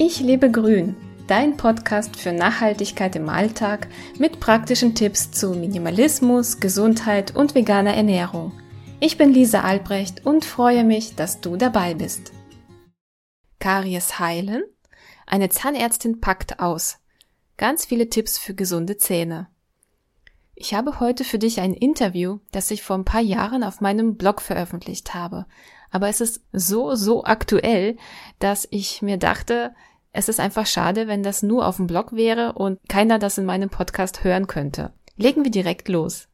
Ich 0.00 0.20
lebe 0.20 0.48
grün, 0.48 0.94
dein 1.26 1.56
Podcast 1.56 2.14
für 2.14 2.30
Nachhaltigkeit 2.30 3.16
im 3.16 3.28
Alltag 3.28 3.88
mit 4.16 4.38
praktischen 4.38 4.94
Tipps 4.94 5.32
zu 5.32 5.50
Minimalismus, 5.50 6.60
Gesundheit 6.60 7.34
und 7.34 7.56
veganer 7.56 7.94
Ernährung. 7.94 8.52
Ich 9.00 9.18
bin 9.18 9.32
Lisa 9.32 9.62
Albrecht 9.62 10.24
und 10.24 10.44
freue 10.44 10.84
mich, 10.84 11.16
dass 11.16 11.40
du 11.40 11.56
dabei 11.56 11.94
bist. 11.94 12.32
Karies 13.58 14.20
heilen? 14.20 14.62
Eine 15.26 15.48
Zahnärztin 15.48 16.20
packt 16.20 16.60
aus. 16.60 16.98
Ganz 17.56 17.84
viele 17.84 18.08
Tipps 18.08 18.38
für 18.38 18.54
gesunde 18.54 18.98
Zähne. 18.98 19.48
Ich 20.54 20.74
habe 20.74 21.00
heute 21.00 21.24
für 21.24 21.40
dich 21.40 21.60
ein 21.60 21.74
Interview, 21.74 22.38
das 22.52 22.70
ich 22.70 22.84
vor 22.84 22.96
ein 22.96 23.04
paar 23.04 23.20
Jahren 23.20 23.64
auf 23.64 23.80
meinem 23.80 24.16
Blog 24.16 24.42
veröffentlicht 24.42 25.14
habe. 25.14 25.46
Aber 25.90 26.08
es 26.08 26.20
ist 26.20 26.42
so, 26.52 26.94
so 26.94 27.24
aktuell, 27.24 27.96
dass 28.38 28.68
ich 28.70 29.02
mir 29.02 29.16
dachte, 29.16 29.74
es 30.12 30.28
ist 30.28 30.40
einfach 30.40 30.66
schade, 30.66 31.06
wenn 31.06 31.22
das 31.22 31.42
nur 31.42 31.66
auf 31.66 31.76
dem 31.76 31.86
Blog 31.86 32.12
wäre 32.12 32.54
und 32.54 32.78
keiner 32.88 33.18
das 33.18 33.38
in 33.38 33.44
meinem 33.44 33.70
Podcast 33.70 34.24
hören 34.24 34.46
könnte. 34.46 34.92
Legen 35.16 35.44
wir 35.44 35.50
direkt 35.50 35.88
los. 35.88 36.28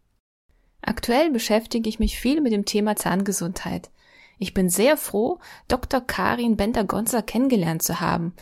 Aktuell 0.83 1.31
beschäftige 1.31 1.89
ich 1.89 1.99
mich 1.99 2.19
viel 2.19 2.41
mit 2.41 2.53
dem 2.53 2.67
Thema 2.67 2.97
Zahngesundheit. 2.97 3.91
Ich 4.39 4.53
bin 4.53 4.69
sehr 4.69 4.97
froh, 4.97 5.39
Dr. 5.69 6.01
Karin 6.01 6.57
Bender-Gonzer 6.57 7.23
kennengelernt 7.23 7.83
zu 7.83 8.01
haben. 8.01 8.35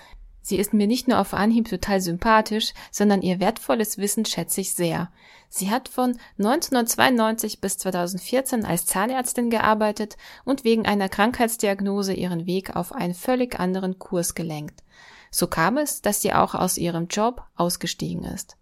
Sie 0.45 0.56
ist 0.56 0.75
mir 0.75 0.89
nicht 0.89 1.06
nur 1.06 1.20
auf 1.20 1.34
Anhieb 1.34 1.69
total 1.69 2.01
sympathisch, 2.01 2.75
sondern 2.91 3.23
ihr 3.23 3.39
wertvolles 3.39 3.98
Wissen 3.98 4.25
schätze 4.25 4.61
ich 4.61 4.75
sehr. 4.75 5.12
Sie 5.48 5.70
hat 5.70 5.89
von 5.89 6.19
1992 6.39 7.61
bis 7.61 7.78
2014 7.78 8.64
als 8.64 8.87
Zahnärztin 8.87 9.51
gearbeitet 9.51 10.17
und 10.45 10.64
wegen 10.64 10.84
einer 10.84 11.09
Krankheitsdiagnose 11.09 12.14
ihren 12.14 12.47
Weg 12.47 12.75
auf 12.75 12.92
einen 12.92 13.14
völlig 13.14 13.61
anderen 13.61 14.01
Kurs 14.01 14.34
gelenkt. 14.34 14.83
So 15.32 15.46
kam 15.46 15.78
es, 15.78 16.02
dass 16.02 16.20
sie 16.20 16.34
auch 16.34 16.54
aus 16.54 16.77
ihrem 16.77 17.09
Job 17.09 17.42
ausgestiegen 17.56 18.22
ist. 18.25 18.56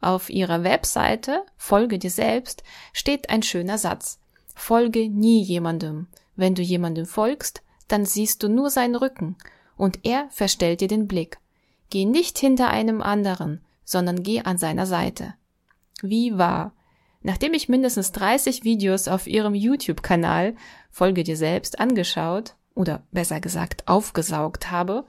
Auf 0.00 0.28
ihrer 0.28 0.64
Webseite 0.64 1.44
Folge 1.56 1.98
dir 1.98 2.10
selbst 2.10 2.64
steht 2.92 3.30
ein 3.30 3.42
schöner 3.42 3.78
Satz. 3.78 4.18
Folge 4.54 5.08
nie 5.08 5.42
jemandem. 5.42 6.08
Wenn 6.34 6.54
du 6.54 6.62
jemandem 6.62 7.06
folgst, 7.06 7.62
dann 7.88 8.04
siehst 8.04 8.42
du 8.42 8.48
nur 8.48 8.70
seinen 8.70 8.96
Rücken 8.96 9.36
und 9.76 10.00
er 10.04 10.28
verstellt 10.30 10.80
dir 10.80 10.88
den 10.88 11.06
Blick. 11.06 11.38
Geh 11.90 12.04
nicht 12.04 12.38
hinter 12.38 12.68
einem 12.68 13.02
anderen, 13.02 13.60
sondern 13.84 14.22
geh 14.22 14.40
an 14.40 14.58
seiner 14.58 14.86
Seite. 14.86 15.34
Wie 16.02 16.36
wahr. 16.36 16.72
Nachdem 17.22 17.54
ich 17.54 17.68
mindestens 17.68 18.12
30 18.12 18.64
Videos 18.64 19.06
auf 19.06 19.26
ihrem 19.26 19.54
YouTube-Kanal 19.54 20.56
Folge 20.90 21.22
dir 21.22 21.36
selbst 21.36 21.78
angeschaut 21.78 22.56
oder 22.74 23.02
besser 23.12 23.40
gesagt 23.40 23.86
aufgesaugt 23.86 24.70
habe, 24.70 25.06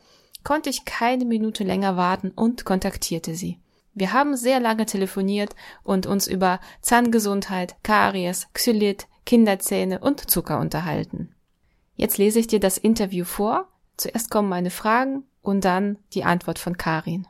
konnte 0.48 0.70
ich 0.70 0.86
keine 0.86 1.26
Minute 1.26 1.66
länger 1.66 1.98
warten 1.98 2.32
und 2.32 2.64
kontaktierte 2.64 3.36
sie. 3.36 3.60
Wir 3.94 4.14
haben 4.14 4.38
sehr 4.38 4.62
lange 4.62 4.86
telefoniert 4.86 5.54
und 5.84 6.06
uns 6.06 6.26
über 6.26 6.62
Zahngesundheit, 6.82 7.76
Karies, 7.84 8.48
Xylit, 8.54 9.08
Kinderzähne 9.26 10.00
und 10.00 10.32
Zucker 10.32 10.60
unterhalten. 10.62 11.36
Jetzt 11.98 12.18
lese 12.18 12.40
ich 12.40 12.48
dir 12.48 12.62
das 12.62 12.78
Interview 12.78 13.26
vor 13.26 13.68
Zuerst 13.98 14.30
kommen 14.30 14.48
meine 14.48 14.70
Fragen 14.70 15.24
und 15.42 15.66
dann 15.66 15.98
die 16.14 16.24
Antwort 16.24 16.60
von 16.60 16.78
Karin. 16.78 17.28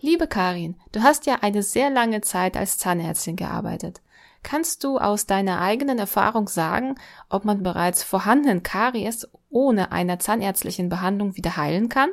Liebe 0.00 0.26
Karin, 0.26 0.76
du 0.92 1.02
hast 1.02 1.26
ja 1.26 1.40
eine 1.42 1.62
sehr 1.62 1.90
lange 1.90 2.22
Zeit 2.22 2.56
als 2.56 2.78
Zahnärztin 2.78 3.36
gearbeitet. 3.36 4.00
Kannst 4.44 4.84
du 4.84 4.98
aus 4.98 5.26
deiner 5.26 5.60
eigenen 5.60 5.98
Erfahrung 5.98 6.46
sagen, 6.46 6.94
ob 7.28 7.44
man 7.44 7.64
bereits 7.64 8.04
vorhandenen 8.04 8.62
Karies 8.62 9.28
ohne 9.56 9.92
einer 9.92 10.18
zahnärztlichen 10.18 10.88
Behandlung 10.88 11.36
wieder 11.36 11.56
heilen 11.56 11.88
kann? 11.88 12.10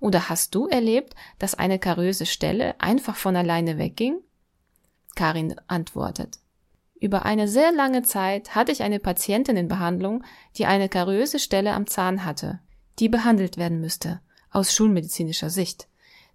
Oder 0.00 0.28
hast 0.28 0.54
du 0.54 0.66
erlebt, 0.66 1.14
dass 1.38 1.54
eine 1.54 1.78
kariöse 1.78 2.26
Stelle 2.26 2.74
einfach 2.80 3.16
von 3.16 3.36
alleine 3.36 3.76
wegging? 3.76 4.18
Karin 5.14 5.56
antwortet. 5.66 6.38
Über 6.98 7.24
eine 7.24 7.48
sehr 7.48 7.72
lange 7.72 8.02
Zeit 8.02 8.54
hatte 8.54 8.72
ich 8.72 8.82
eine 8.82 8.98
Patientin 8.98 9.56
in 9.56 9.68
Behandlung, 9.68 10.24
die 10.56 10.66
eine 10.66 10.88
kariöse 10.88 11.38
Stelle 11.38 11.72
am 11.72 11.86
Zahn 11.86 12.24
hatte 12.24 12.60
die 13.00 13.08
behandelt 13.08 13.56
werden 13.56 13.80
müsste, 13.80 14.20
aus 14.50 14.74
schulmedizinischer 14.74 15.50
Sicht. 15.50 15.88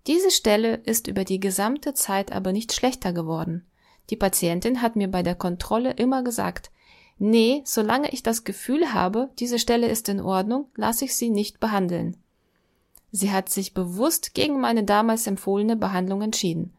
Diese 0.08 0.32
Stelle 0.32 0.76
ist 0.76 1.08
über 1.08 1.24
die 1.24 1.40
gesamte 1.40 1.94
Zeit 1.94 2.32
aber 2.32 2.52
nicht 2.52 2.74
schlechter 2.74 3.14
geworden. 3.14 3.66
Die 4.10 4.16
Patientin 4.16 4.82
hat 4.82 4.96
mir 4.96 5.08
bei 5.08 5.24
der 5.24 5.36
Kontrolle 5.36 5.92
immer 5.92 6.24
gesagt, 6.24 6.72
nee, 7.18 7.62
solange 7.66 8.12
ich 8.12 8.24
das 8.24 8.44
Gefühl 8.44 8.94
habe, 8.94 9.30
diese 9.40 9.60
Stelle 9.60 9.88
ist 9.88 10.10
in 10.10 10.20
Ordnung, 10.20 10.68
lasse 10.76 11.06
ich 11.06 11.16
sie 11.16 11.30
nicht 11.30 11.60
behandeln. 11.60 12.18
Sie 13.12 13.32
hat 13.32 13.50
sich 13.50 13.74
bewusst 13.74 14.34
gegen 14.34 14.60
meine 14.60 14.84
damals 14.84 15.26
empfohlene 15.26 15.76
Behandlung 15.76 16.22
entschieden. 16.22 16.74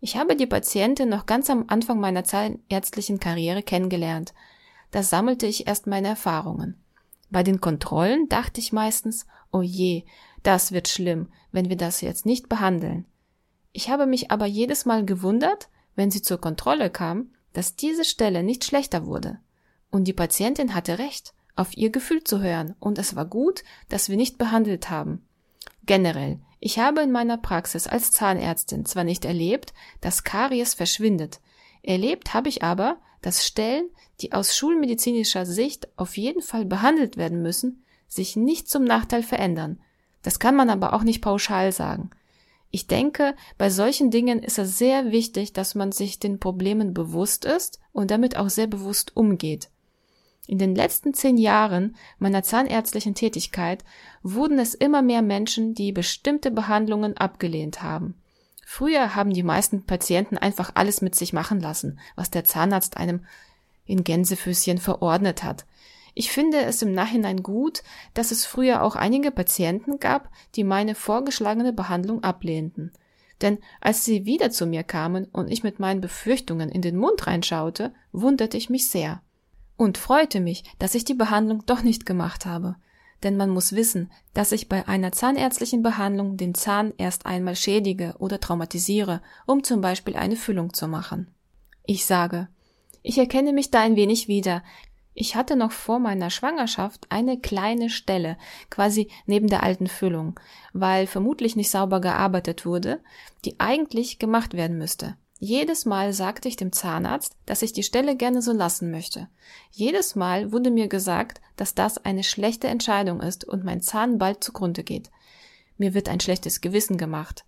Ich 0.00 0.16
habe 0.16 0.36
die 0.36 0.46
Patientin 0.46 1.08
noch 1.08 1.26
ganz 1.26 1.50
am 1.50 1.64
Anfang 1.68 1.98
meiner 1.98 2.24
zahnärztlichen 2.24 3.18
Karriere 3.18 3.62
kennengelernt. 3.62 4.34
Da 4.90 5.02
sammelte 5.02 5.46
ich 5.46 5.66
erst 5.66 5.86
meine 5.86 6.08
Erfahrungen. 6.08 6.76
Bei 7.30 7.42
den 7.42 7.60
Kontrollen 7.60 8.28
dachte 8.28 8.60
ich 8.60 8.72
meistens, 8.72 9.26
oh 9.52 9.62
je, 9.62 10.04
das 10.42 10.72
wird 10.72 10.88
schlimm, 10.88 11.28
wenn 11.52 11.68
wir 11.68 11.76
das 11.76 12.00
jetzt 12.00 12.26
nicht 12.26 12.48
behandeln. 12.48 13.06
Ich 13.72 13.90
habe 13.90 14.06
mich 14.06 14.30
aber 14.30 14.46
jedes 14.46 14.86
Mal 14.86 15.04
gewundert, 15.04 15.68
wenn 15.94 16.10
sie 16.10 16.22
zur 16.22 16.40
Kontrolle 16.40 16.90
kam, 16.90 17.30
dass 17.52 17.76
diese 17.76 18.04
Stelle 18.04 18.42
nicht 18.42 18.64
schlechter 18.64 19.06
wurde. 19.06 19.40
Und 19.90 20.04
die 20.04 20.12
Patientin 20.12 20.74
hatte 20.74 20.98
recht, 20.98 21.34
auf 21.56 21.76
ihr 21.76 21.90
Gefühl 21.90 22.22
zu 22.22 22.40
hören, 22.40 22.74
und 22.78 22.98
es 22.98 23.16
war 23.16 23.24
gut, 23.24 23.64
dass 23.88 24.08
wir 24.08 24.16
nicht 24.16 24.38
behandelt 24.38 24.90
haben. 24.90 25.26
Generell, 25.86 26.38
ich 26.60 26.78
habe 26.78 27.02
in 27.02 27.10
meiner 27.10 27.38
Praxis 27.38 27.86
als 27.86 28.12
Zahnärztin 28.12 28.84
zwar 28.84 29.04
nicht 29.04 29.24
erlebt, 29.24 29.72
dass 30.00 30.24
Karies 30.24 30.74
verschwindet, 30.74 31.40
erlebt 31.82 32.34
habe 32.34 32.48
ich 32.48 32.62
aber, 32.62 32.98
dass 33.22 33.46
Stellen, 33.46 33.88
die 34.20 34.32
aus 34.32 34.56
schulmedizinischer 34.56 35.46
Sicht 35.46 35.88
auf 35.96 36.16
jeden 36.16 36.42
Fall 36.42 36.64
behandelt 36.64 37.16
werden 37.16 37.42
müssen, 37.42 37.84
sich 38.06 38.36
nicht 38.36 38.68
zum 38.68 38.84
Nachteil 38.84 39.22
verändern. 39.22 39.80
Das 40.22 40.38
kann 40.38 40.56
man 40.56 40.70
aber 40.70 40.92
auch 40.92 41.02
nicht 41.02 41.22
pauschal 41.22 41.72
sagen. 41.72 42.10
Ich 42.70 42.86
denke, 42.86 43.34
bei 43.56 43.70
solchen 43.70 44.10
Dingen 44.10 44.42
ist 44.42 44.58
es 44.58 44.78
sehr 44.78 45.10
wichtig, 45.10 45.52
dass 45.52 45.74
man 45.74 45.90
sich 45.90 46.18
den 46.18 46.38
Problemen 46.38 46.92
bewusst 46.92 47.44
ist 47.44 47.80
und 47.92 48.10
damit 48.10 48.36
auch 48.36 48.50
sehr 48.50 48.66
bewusst 48.66 49.16
umgeht. 49.16 49.70
In 50.48 50.56
den 50.56 50.74
letzten 50.74 51.12
zehn 51.12 51.36
Jahren 51.36 51.94
meiner 52.18 52.42
zahnärztlichen 52.42 53.14
Tätigkeit 53.14 53.84
wurden 54.22 54.58
es 54.58 54.72
immer 54.72 55.02
mehr 55.02 55.20
Menschen, 55.20 55.74
die 55.74 55.92
bestimmte 55.92 56.50
Behandlungen 56.50 57.18
abgelehnt 57.18 57.82
haben. 57.82 58.14
Früher 58.64 59.14
haben 59.14 59.34
die 59.34 59.42
meisten 59.42 59.84
Patienten 59.84 60.38
einfach 60.38 60.72
alles 60.74 61.02
mit 61.02 61.14
sich 61.14 61.34
machen 61.34 61.60
lassen, 61.60 61.98
was 62.16 62.30
der 62.30 62.44
Zahnarzt 62.44 62.96
einem 62.96 63.26
in 63.84 64.04
Gänsefüßchen 64.04 64.78
verordnet 64.78 65.44
hat. 65.44 65.66
Ich 66.14 66.30
finde 66.30 66.62
es 66.62 66.80
im 66.80 66.92
Nachhinein 66.94 67.42
gut, 67.42 67.82
dass 68.14 68.30
es 68.30 68.46
früher 68.46 68.82
auch 68.82 68.96
einige 68.96 69.30
Patienten 69.30 70.00
gab, 70.00 70.30
die 70.54 70.64
meine 70.64 70.94
vorgeschlagene 70.94 71.74
Behandlung 71.74 72.24
ablehnten. 72.24 72.92
Denn 73.42 73.58
als 73.82 74.02
sie 74.06 74.24
wieder 74.24 74.50
zu 74.50 74.64
mir 74.64 74.82
kamen 74.82 75.26
und 75.26 75.52
ich 75.52 75.62
mit 75.62 75.78
meinen 75.78 76.00
Befürchtungen 76.00 76.70
in 76.70 76.80
den 76.80 76.96
Mund 76.96 77.26
reinschaute, 77.26 77.92
wunderte 78.12 78.56
ich 78.56 78.70
mich 78.70 78.88
sehr 78.88 79.20
und 79.78 79.96
freute 79.96 80.40
mich, 80.40 80.64
dass 80.78 80.94
ich 80.94 81.06
die 81.06 81.14
Behandlung 81.14 81.64
doch 81.64 81.82
nicht 81.82 82.04
gemacht 82.04 82.44
habe 82.44 82.76
denn 83.22 83.36
man 83.36 83.50
muss 83.50 83.72
wissen, 83.72 84.10
dass 84.34 84.52
ich 84.52 84.68
bei 84.68 84.86
einer 84.86 85.12
zahnärztlichen 85.12 85.82
Behandlung 85.82 86.36
den 86.36 86.54
Zahn 86.54 86.92
erst 86.98 87.26
einmal 87.26 87.56
schädige 87.56 88.14
oder 88.18 88.40
traumatisiere, 88.40 89.22
um 89.46 89.64
zum 89.64 89.80
Beispiel 89.80 90.16
eine 90.16 90.36
Füllung 90.36 90.72
zu 90.72 90.86
machen. 90.86 91.28
Ich 91.84 92.06
sage, 92.06 92.48
ich 93.02 93.18
erkenne 93.18 93.52
mich 93.52 93.70
da 93.70 93.80
ein 93.80 93.96
wenig 93.96 94.28
wieder. 94.28 94.62
Ich 95.14 95.34
hatte 95.34 95.56
noch 95.56 95.72
vor 95.72 95.98
meiner 95.98 96.30
Schwangerschaft 96.30 97.06
eine 97.10 97.40
kleine 97.40 97.90
Stelle, 97.90 98.36
quasi 98.70 99.10
neben 99.26 99.48
der 99.48 99.64
alten 99.64 99.88
Füllung, 99.88 100.38
weil 100.72 101.08
vermutlich 101.08 101.56
nicht 101.56 101.70
sauber 101.70 102.00
gearbeitet 102.00 102.64
wurde, 102.64 103.00
die 103.44 103.58
eigentlich 103.58 104.20
gemacht 104.20 104.54
werden 104.54 104.78
müsste. 104.78 105.16
Jedes 105.40 105.84
Mal 105.84 106.12
sagte 106.12 106.48
ich 106.48 106.56
dem 106.56 106.72
Zahnarzt, 106.72 107.36
dass 107.46 107.62
ich 107.62 107.72
die 107.72 107.84
Stelle 107.84 108.16
gerne 108.16 108.42
so 108.42 108.52
lassen 108.52 108.90
möchte. 108.90 109.28
Jedes 109.70 110.16
Mal 110.16 110.50
wurde 110.50 110.70
mir 110.70 110.88
gesagt, 110.88 111.40
dass 111.54 111.76
das 111.76 112.04
eine 112.04 112.24
schlechte 112.24 112.66
Entscheidung 112.66 113.20
ist 113.20 113.44
und 113.44 113.64
mein 113.64 113.80
Zahn 113.80 114.18
bald 114.18 114.42
zugrunde 114.42 114.82
geht. 114.82 115.10
Mir 115.76 115.94
wird 115.94 116.08
ein 116.08 116.18
schlechtes 116.18 116.60
Gewissen 116.60 116.96
gemacht. 116.96 117.44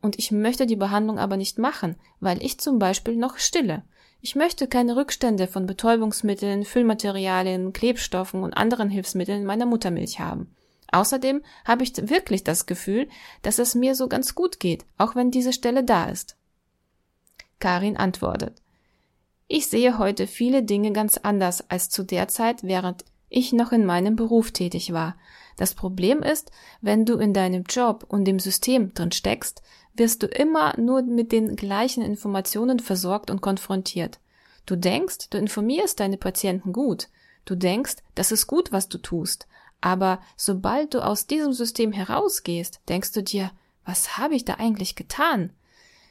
Und 0.00 0.18
ich 0.18 0.30
möchte 0.30 0.64
die 0.64 0.76
Behandlung 0.76 1.18
aber 1.18 1.36
nicht 1.36 1.58
machen, 1.58 1.96
weil 2.18 2.42
ich 2.42 2.58
zum 2.60 2.78
Beispiel 2.78 3.16
noch 3.16 3.36
stille. 3.36 3.82
Ich 4.22 4.34
möchte 4.34 4.66
keine 4.66 4.96
Rückstände 4.96 5.48
von 5.48 5.66
Betäubungsmitteln, 5.66 6.64
Füllmaterialien, 6.64 7.74
Klebstoffen 7.74 8.42
und 8.42 8.54
anderen 8.54 8.88
Hilfsmitteln 8.88 9.40
in 9.40 9.46
meiner 9.46 9.66
Muttermilch 9.66 10.18
haben. 10.18 10.54
Außerdem 10.90 11.42
habe 11.66 11.82
ich 11.84 11.92
wirklich 12.08 12.42
das 12.42 12.64
Gefühl, 12.64 13.08
dass 13.42 13.58
es 13.58 13.74
mir 13.74 13.94
so 13.94 14.08
ganz 14.08 14.34
gut 14.34 14.60
geht, 14.60 14.86
auch 14.96 15.14
wenn 15.14 15.30
diese 15.30 15.52
Stelle 15.52 15.84
da 15.84 16.06
ist. 16.06 16.37
Karin 17.58 17.96
antwortet. 17.96 18.60
Ich 19.46 19.66
sehe 19.68 19.98
heute 19.98 20.26
viele 20.26 20.62
Dinge 20.62 20.92
ganz 20.92 21.16
anders 21.16 21.70
als 21.70 21.88
zu 21.88 22.02
der 22.02 22.28
Zeit, 22.28 22.62
während 22.62 23.04
ich 23.30 23.52
noch 23.52 23.72
in 23.72 23.84
meinem 23.84 24.16
Beruf 24.16 24.52
tätig 24.52 24.92
war. 24.92 25.16
Das 25.56 25.74
Problem 25.74 26.22
ist, 26.22 26.50
wenn 26.80 27.04
du 27.04 27.16
in 27.16 27.34
deinem 27.34 27.64
Job 27.64 28.04
und 28.08 28.24
dem 28.24 28.38
System 28.38 28.94
drin 28.94 29.12
steckst, 29.12 29.62
wirst 29.94 30.22
du 30.22 30.26
immer 30.26 30.78
nur 30.78 31.02
mit 31.02 31.32
den 31.32 31.56
gleichen 31.56 32.02
Informationen 32.02 32.78
versorgt 32.78 33.30
und 33.30 33.40
konfrontiert. 33.40 34.20
Du 34.66 34.76
denkst, 34.76 35.30
du 35.30 35.38
informierst 35.38 35.98
deine 35.98 36.18
Patienten 36.18 36.72
gut. 36.72 37.08
Du 37.44 37.54
denkst, 37.54 37.96
das 38.14 38.32
ist 38.32 38.46
gut, 38.46 38.70
was 38.70 38.88
du 38.88 38.98
tust. 38.98 39.48
Aber 39.80 40.20
sobald 40.36 40.94
du 40.94 41.04
aus 41.04 41.26
diesem 41.26 41.52
System 41.52 41.92
herausgehst, 41.92 42.80
denkst 42.88 43.12
du 43.12 43.22
dir, 43.22 43.50
was 43.84 44.18
habe 44.18 44.34
ich 44.34 44.44
da 44.44 44.54
eigentlich 44.54 44.94
getan? 44.94 45.52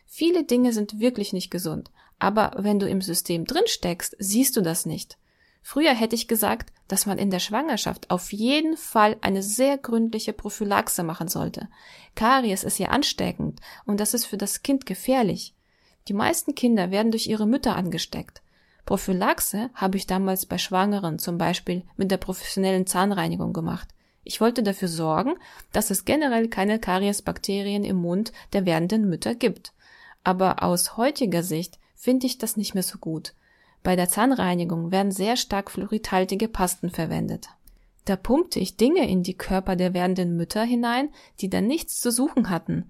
Viele 0.07 0.45
Dinge 0.45 0.73
sind 0.73 0.99
wirklich 0.99 1.33
nicht 1.33 1.51
gesund. 1.51 1.91
Aber 2.17 2.55
wenn 2.57 2.79
du 2.79 2.87
im 2.87 3.01
System 3.01 3.45
drin 3.45 3.63
steckst, 3.65 4.15
siehst 4.17 4.57
du 4.57 4.61
das 4.61 4.85
nicht. 4.85 5.17
Früher 5.61 5.93
hätte 5.93 6.15
ich 6.15 6.27
gesagt, 6.29 6.71
dass 6.87 7.05
man 7.05 7.17
in 7.17 7.29
der 7.29 7.39
Schwangerschaft 7.39 8.09
auf 8.09 8.31
jeden 8.31 8.77
Fall 8.77 9.17
eine 9.21 9.43
sehr 9.43 9.77
gründliche 9.77 10.31
Prophylaxe 10.31 11.03
machen 11.03 11.27
sollte. 11.27 11.67
Karies 12.15 12.63
ist 12.63 12.79
ja 12.79 12.87
ansteckend 12.87 13.59
und 13.85 13.99
das 13.99 14.13
ist 14.13 14.25
für 14.25 14.37
das 14.37 14.63
Kind 14.63 14.85
gefährlich. 14.85 15.53
Die 16.07 16.13
meisten 16.13 16.55
Kinder 16.55 16.89
werden 16.89 17.11
durch 17.11 17.27
ihre 17.27 17.45
Mütter 17.45 17.75
angesteckt. 17.75 18.41
Prophylaxe 18.85 19.69
habe 19.73 19.97
ich 19.97 20.07
damals 20.07 20.45
bei 20.45 20.57
Schwangeren 20.57 21.19
zum 21.19 21.37
Beispiel 21.37 21.83
mit 21.97 22.09
der 22.09 22.17
professionellen 22.17 22.87
Zahnreinigung 22.87 23.51
gemacht. 23.51 23.89
Ich 24.23 24.39
wollte 24.39 24.63
dafür 24.63 24.87
sorgen, 24.87 25.33
dass 25.73 25.89
es 25.89 26.05
generell 26.05 26.47
keine 26.47 26.79
Kariesbakterien 26.79 27.83
im 27.83 27.97
Mund 27.97 28.31
der 28.53 28.65
werdenden 28.65 29.09
Mütter 29.09 29.35
gibt. 29.35 29.73
Aber 30.23 30.63
aus 30.63 30.97
heutiger 30.97 31.43
Sicht 31.43 31.79
finde 31.95 32.27
ich 32.27 32.37
das 32.37 32.57
nicht 32.57 32.73
mehr 32.73 32.83
so 32.83 32.97
gut. 32.97 33.33
Bei 33.83 33.95
der 33.95 34.09
Zahnreinigung 34.09 34.91
werden 34.91 35.11
sehr 35.11 35.37
stark 35.37 35.71
fluoridhaltige 35.71 36.47
Pasten 36.47 36.89
verwendet. 36.89 37.49
Da 38.05 38.15
pumpte 38.15 38.59
ich 38.59 38.77
Dinge 38.77 39.09
in 39.09 39.23
die 39.23 39.37
Körper 39.37 39.75
der 39.75 39.93
werdenden 39.93 40.37
Mütter 40.37 40.63
hinein, 40.63 41.09
die 41.41 41.49
dann 41.49 41.67
nichts 41.67 41.99
zu 41.99 42.11
suchen 42.11 42.49
hatten. 42.49 42.89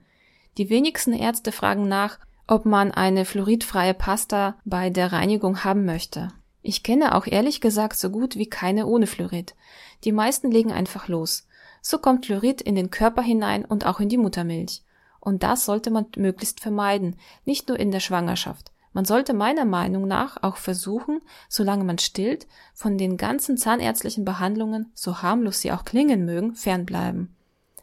Die 0.57 0.69
wenigsten 0.69 1.13
Ärzte 1.13 1.51
fragen 1.51 1.88
nach, 1.88 2.19
ob 2.47 2.65
man 2.65 2.91
eine 2.91 3.25
fluoridfreie 3.25 3.94
Pasta 3.94 4.57
bei 4.63 4.89
der 4.89 5.12
Reinigung 5.12 5.63
haben 5.63 5.85
möchte. 5.85 6.30
Ich 6.62 6.83
kenne 6.83 7.15
auch 7.15 7.27
ehrlich 7.27 7.62
gesagt 7.62 7.97
so 7.97 8.09
gut 8.09 8.35
wie 8.35 8.47
keine 8.47 8.88
ohne 8.88 9.07
Fluorid. 9.07 9.56
Die 10.03 10.12
meisten 10.12 10.51
legen 10.51 10.71
einfach 10.71 11.07
los. 11.07 11.47
So 11.81 11.97
kommt 11.97 12.25
Fluorid 12.25 12.62
in 12.62 12.75
den 12.75 12.91
Körper 12.91 13.21
hinein 13.21 13.65
und 13.65 13.85
auch 13.85 14.00
in 14.00 14.09
die 14.09 14.18
Muttermilch. 14.18 14.81
Und 15.27 15.44
das 15.44 15.65
sollte 15.65 15.91
man 15.91 16.06
möglichst 16.15 16.62
vermeiden, 16.62 17.18
nicht 17.44 17.68
nur 17.68 17.77
in 17.77 17.91
der 17.91 18.00
Schwangerschaft. 18.00 18.71
Man 18.94 19.03
sollte 19.03 19.33
meiner 19.33 19.65
Meinung 19.65 20.07
nach 20.07 20.41
auch 20.41 20.56
versuchen, 20.56 21.19
solange 21.50 21.83
man 21.83 21.97
stillt, 21.97 22.47
von 22.74 22.97
den 22.97 23.18
ganzen 23.18 23.57
zahnärztlichen 23.57 24.24
Behandlungen, 24.24 24.89
so 24.94 25.21
harmlos 25.21 25.59
sie 25.59 25.74
auch 25.74 25.83
klingen 25.83 26.24
mögen, 26.24 26.56
fernbleiben. 26.56 27.35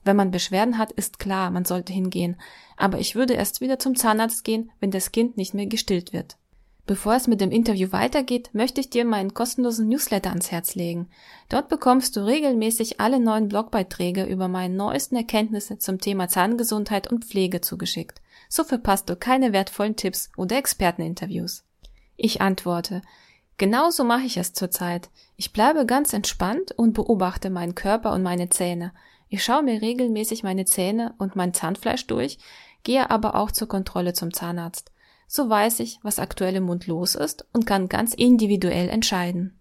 Wenn 0.04 0.16
man 0.16 0.30
Beschwerden 0.30 0.78
hat, 0.78 0.92
ist 0.92 1.18
klar, 1.18 1.50
man 1.50 1.66
sollte 1.66 1.92
hingehen, 1.92 2.40
aber 2.78 2.98
ich 2.98 3.14
würde 3.14 3.34
erst 3.34 3.60
wieder 3.60 3.78
zum 3.78 3.94
Zahnarzt 3.94 4.42
gehen, 4.42 4.70
wenn 4.80 4.90
das 4.90 5.12
Kind 5.12 5.36
nicht 5.36 5.52
mehr 5.52 5.66
gestillt 5.66 6.14
wird. 6.14 6.38
Bevor 6.86 7.14
es 7.14 7.26
mit 7.26 7.40
dem 7.40 7.50
Interview 7.50 7.92
weitergeht, 7.92 8.50
möchte 8.52 8.78
ich 8.78 8.90
dir 8.90 9.06
meinen 9.06 9.32
kostenlosen 9.32 9.88
Newsletter 9.88 10.28
ans 10.28 10.50
Herz 10.50 10.74
legen. 10.74 11.08
Dort 11.48 11.70
bekommst 11.70 12.14
du 12.14 12.20
regelmäßig 12.20 13.00
alle 13.00 13.20
neuen 13.20 13.48
Blogbeiträge 13.48 14.24
über 14.24 14.48
meine 14.48 14.74
neuesten 14.74 15.16
Erkenntnisse 15.16 15.78
zum 15.78 15.98
Thema 15.98 16.28
Zahngesundheit 16.28 17.10
und 17.10 17.24
Pflege 17.24 17.62
zugeschickt. 17.62 18.20
So 18.50 18.64
verpasst 18.64 19.08
du 19.08 19.16
keine 19.16 19.54
wertvollen 19.54 19.96
Tipps 19.96 20.30
oder 20.36 20.58
Experteninterviews. 20.58 21.64
Ich 22.16 22.42
antworte, 22.42 23.00
genauso 23.56 24.04
mache 24.04 24.26
ich 24.26 24.36
es 24.36 24.52
zurzeit. 24.52 25.08
Ich 25.36 25.54
bleibe 25.54 25.86
ganz 25.86 26.12
entspannt 26.12 26.72
und 26.72 26.92
beobachte 26.92 27.48
meinen 27.48 27.74
Körper 27.74 28.12
und 28.12 28.22
meine 28.22 28.50
Zähne. 28.50 28.92
Ich 29.30 29.42
schaue 29.42 29.62
mir 29.62 29.80
regelmäßig 29.80 30.42
meine 30.42 30.66
Zähne 30.66 31.14
und 31.16 31.34
mein 31.34 31.54
Zahnfleisch 31.54 32.06
durch, 32.06 32.38
gehe 32.82 33.10
aber 33.10 33.36
auch 33.36 33.50
zur 33.50 33.68
Kontrolle 33.68 34.12
zum 34.12 34.34
Zahnarzt. 34.34 34.92
So 35.36 35.50
weiß 35.50 35.80
ich, 35.80 35.98
was 36.04 36.20
aktuell 36.20 36.54
im 36.54 36.62
Mund 36.62 36.86
los 36.86 37.16
ist 37.16 37.44
und 37.52 37.66
kann 37.66 37.88
ganz 37.88 38.14
individuell 38.14 38.88
entscheiden. 38.88 39.58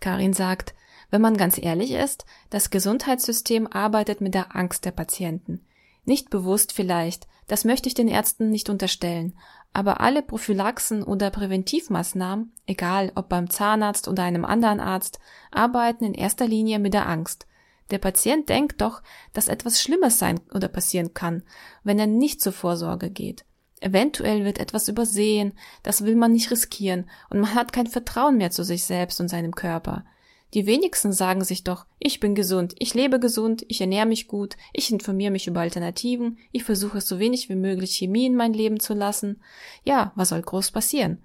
Karin 0.00 0.32
sagt, 0.32 0.72
wenn 1.10 1.20
man 1.20 1.36
ganz 1.36 1.58
ehrlich 1.58 1.90
ist, 1.90 2.24
das 2.48 2.70
Gesundheitssystem 2.70 3.66
arbeitet 3.66 4.22
mit 4.22 4.32
der 4.32 4.56
Angst 4.56 4.86
der 4.86 4.92
Patienten. 4.92 5.60
Nicht 6.06 6.30
bewusst 6.30 6.72
vielleicht, 6.72 7.28
das 7.48 7.66
möchte 7.66 7.86
ich 7.86 7.92
den 7.92 8.08
Ärzten 8.08 8.48
nicht 8.48 8.70
unterstellen, 8.70 9.36
aber 9.74 10.00
alle 10.00 10.22
Prophylaxen 10.22 11.02
oder 11.02 11.28
Präventivmaßnahmen, 11.28 12.54
egal 12.64 13.12
ob 13.14 13.28
beim 13.28 13.50
Zahnarzt 13.50 14.08
oder 14.08 14.22
einem 14.22 14.46
anderen 14.46 14.80
Arzt, 14.80 15.20
arbeiten 15.50 16.06
in 16.06 16.14
erster 16.14 16.48
Linie 16.48 16.78
mit 16.78 16.94
der 16.94 17.06
Angst. 17.06 17.46
Der 17.90 17.98
Patient 17.98 18.48
denkt 18.48 18.80
doch, 18.80 19.02
dass 19.34 19.48
etwas 19.48 19.82
Schlimmes 19.82 20.18
sein 20.18 20.40
oder 20.54 20.68
passieren 20.68 21.12
kann, 21.12 21.42
wenn 21.84 21.98
er 21.98 22.06
nicht 22.06 22.40
zur 22.40 22.54
Vorsorge 22.54 23.10
geht. 23.10 23.44
Eventuell 23.80 24.44
wird 24.44 24.58
etwas 24.58 24.88
übersehen, 24.88 25.54
das 25.82 26.04
will 26.04 26.14
man 26.14 26.32
nicht 26.32 26.50
riskieren, 26.50 27.08
und 27.30 27.40
man 27.40 27.54
hat 27.54 27.72
kein 27.72 27.86
Vertrauen 27.86 28.36
mehr 28.36 28.50
zu 28.50 28.62
sich 28.62 28.84
selbst 28.84 29.20
und 29.20 29.28
seinem 29.28 29.54
Körper. 29.54 30.04
Die 30.52 30.66
wenigsten 30.66 31.12
sagen 31.12 31.44
sich 31.44 31.64
doch, 31.64 31.86
ich 31.98 32.20
bin 32.20 32.34
gesund, 32.34 32.74
ich 32.78 32.92
lebe 32.92 33.20
gesund, 33.20 33.64
ich 33.68 33.80
ernähre 33.80 34.06
mich 34.06 34.28
gut, 34.28 34.56
ich 34.72 34.90
informiere 34.90 35.30
mich 35.30 35.46
über 35.46 35.60
Alternativen, 35.60 36.38
ich 36.52 36.64
versuche 36.64 37.00
so 37.00 37.18
wenig 37.18 37.48
wie 37.48 37.54
möglich 37.54 37.96
Chemie 37.96 38.26
in 38.26 38.34
mein 38.34 38.52
Leben 38.52 38.80
zu 38.80 38.92
lassen. 38.92 39.40
Ja, 39.84 40.12
was 40.14 40.30
soll 40.30 40.42
groß 40.42 40.72
passieren? 40.72 41.22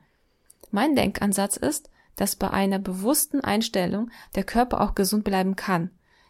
Mein 0.72 0.96
Denkansatz 0.96 1.58
ist, 1.58 1.90
dass 2.16 2.36
bei 2.36 2.51
einer 2.51 2.80
bewussten 2.80 3.42
Einstellung 3.42 4.12
der 4.36 4.44
Körper 4.44 4.80
auch 4.80 4.96
gesund 4.96 5.24
bleiben 5.25 5.56
kann. 5.56 5.90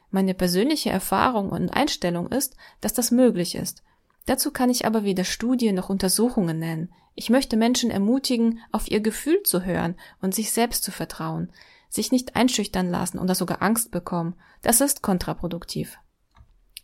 Meine 0.10 0.34
persönliche 0.34 0.90
Erfahrung 0.90 1.50
und 1.50 1.70
Einstellung 1.70 2.32
ist, 2.32 2.56
dass 2.80 2.94
das 2.94 3.12
möglich 3.12 3.56
ist 3.56 3.84
Dazu 4.26 4.52
kann 4.52 4.70
ich 4.70 4.86
aber 4.86 5.04
weder 5.04 5.24
Studien 5.24 5.76
noch 5.76 5.90
Untersuchungen 5.90 6.60
nennen. 6.60 6.94
Ich 7.14 7.30
möchte 7.30 7.58
Menschen 7.58 7.92
ermutigen, 7.92 8.60
auf 8.72 8.90
ihr 8.90 9.00
Gefühl 9.00 9.44
zu 9.44 9.64
hören 9.64 9.96
und 10.22 10.36
sich 10.36 10.52
selbst 10.52 10.84
zu 10.84 10.92
vertrauen, 10.92 11.52
sich 11.90 12.12
nicht 12.12 12.36
einschüchtern 12.36 12.90
lassen 12.90 13.20
oder 13.20 13.36
sogar 13.36 13.62
Angst 13.62 13.92
bekommen. 13.92 14.36
Das 14.62 14.82
ist 14.82 15.02
kontraproduktiv. 15.02 15.98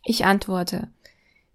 Ich 0.04 0.24
antworte, 0.24 0.90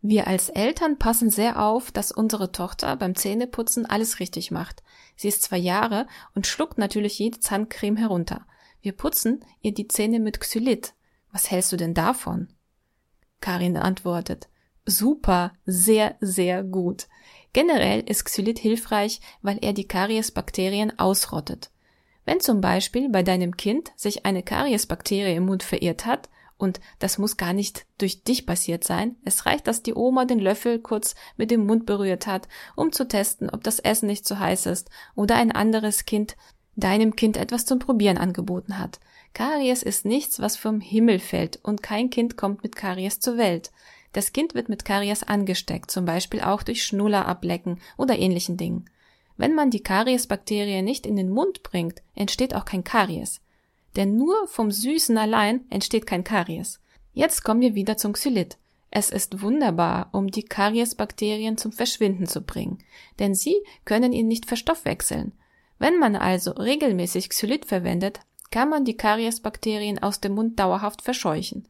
wir 0.01 0.27
als 0.27 0.49
Eltern 0.49 0.99
passen 0.99 1.29
sehr 1.29 1.61
auf, 1.61 1.91
dass 1.91 2.11
unsere 2.11 2.51
Tochter 2.51 2.95
beim 2.95 3.15
Zähneputzen 3.15 3.85
alles 3.85 4.19
richtig 4.19 4.51
macht. 4.51 4.83
Sie 5.15 5.27
ist 5.27 5.41
zwei 5.41 5.57
Jahre 5.57 6.05
und 6.35 6.45
schluckt 6.45 6.77
natürlich 6.77 7.17
jede 7.17 7.39
Zahncreme 7.39 7.97
herunter. 7.97 8.45
Wir 8.81 8.91
putzen 8.91 9.43
ihr 9.61 9.73
die 9.73 9.87
Zähne 9.87 10.19
mit 10.19 10.39
Xylit. 10.39 10.93
Was 11.31 11.49
hältst 11.49 11.71
du 11.71 11.77
denn 11.77 11.93
davon? 11.93 12.53
Karin 13.41 13.75
antwortet, 13.75 14.49
super, 14.87 15.53
sehr, 15.65 16.15
sehr 16.19 16.63
gut. 16.63 17.07
Generell 17.53 18.01
ist 18.01 18.25
Xylit 18.25 18.57
hilfreich, 18.57 19.21
weil 19.41 19.59
er 19.61 19.73
die 19.73 19.87
Kariesbakterien 19.87 20.97
ausrottet. 20.97 21.69
Wenn 22.25 22.39
zum 22.39 22.61
Beispiel 22.61 23.09
bei 23.09 23.23
deinem 23.23 23.55
Kind 23.55 23.91
sich 23.95 24.25
eine 24.25 24.43
Kariesbakterie 24.43 25.35
im 25.35 25.45
Mund 25.45 25.63
verirrt 25.63 26.05
hat, 26.05 26.29
und 26.57 26.79
das 26.99 27.19
muss 27.19 27.37
gar 27.37 27.53
nicht 27.53 27.85
durch 27.99 28.23
dich 28.23 28.45
passiert 28.47 28.83
sein, 28.83 29.15
es 29.23 29.45
reicht, 29.45 29.67
dass 29.67 29.83
die 29.83 29.93
Oma 29.93 30.25
den 30.25 30.39
Löffel 30.39 30.79
kurz 30.79 31.15
mit 31.37 31.51
dem 31.51 31.65
Mund 31.65 31.85
berührt 31.85 32.25
hat, 32.25 32.47
um 32.75 32.91
zu 32.91 33.07
testen, 33.07 33.49
ob 33.49 33.63
das 33.63 33.79
Essen 33.79 34.07
nicht 34.07 34.25
zu 34.25 34.39
heiß 34.39 34.65
ist, 34.65 34.89
oder 35.15 35.35
ein 35.35 35.51
anderes 35.51 36.05
Kind 36.05 36.35
deinem 36.75 37.15
Kind 37.15 37.37
etwas 37.37 37.65
zum 37.65 37.79
Probieren 37.79 38.17
angeboten 38.17 38.79
hat. 38.79 38.99
Karies 39.33 39.83
ist 39.83 40.03
nichts, 40.05 40.39
was 40.39 40.57
vom 40.57 40.81
Himmel 40.81 41.19
fällt, 41.19 41.59
und 41.63 41.83
kein 41.83 42.09
Kind 42.09 42.37
kommt 42.37 42.63
mit 42.63 42.75
Karies 42.75 43.19
zur 43.19 43.37
Welt. 43.37 43.71
Das 44.13 44.33
Kind 44.33 44.55
wird 44.55 44.69
mit 44.69 44.85
Karies 44.85 45.23
angesteckt, 45.23 45.91
zum 45.91 46.05
Beispiel 46.05 46.41
auch 46.41 46.63
durch 46.63 46.83
Schnuller 46.83 47.27
ablecken 47.27 47.79
oder 47.97 48.17
ähnlichen 48.17 48.57
Dingen. 48.57 48.89
Wenn 49.37 49.53
man 49.53 49.69
die 49.69 49.83
Kariesbakterie 49.83 50.81
nicht 50.81 51.05
in 51.05 51.15
den 51.15 51.29
Mund 51.29 51.63
bringt, 51.63 52.01
entsteht 52.15 52.55
auch 52.55 52.65
kein 52.65 52.83
Karies. 52.83 53.41
Denn 53.95 54.17
nur 54.17 54.47
vom 54.47 54.71
Süßen 54.71 55.17
allein 55.17 55.65
entsteht 55.69 56.07
kein 56.07 56.23
Karies. 56.23 56.79
Jetzt 57.13 57.43
kommen 57.43 57.61
wir 57.61 57.75
wieder 57.75 57.97
zum 57.97 58.13
Xylit. 58.13 58.57
Es 58.89 59.09
ist 59.09 59.41
wunderbar, 59.41 60.09
um 60.11 60.31
die 60.31 60.43
Kariesbakterien 60.43 61.57
zum 61.57 61.71
Verschwinden 61.71 62.25
zu 62.25 62.41
bringen, 62.41 62.79
denn 63.19 63.35
sie 63.35 63.57
können 63.85 64.13
ihn 64.13 64.27
nicht 64.27 64.45
verstoffwechseln. 64.45 65.33
Wenn 65.77 65.99
man 65.99 66.15
also 66.15 66.51
regelmäßig 66.51 67.29
Xylit 67.29 67.65
verwendet, 67.65 68.21
kann 68.49 68.69
man 68.69 68.85
die 68.85 68.95
Kariesbakterien 68.95 70.01
aus 70.01 70.21
dem 70.21 70.33
Mund 70.33 70.59
dauerhaft 70.59 71.01
verscheuchen. 71.01 71.67